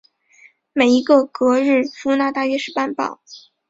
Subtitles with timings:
[0.73, 3.19] 每一个格日夫纳大约是半磅。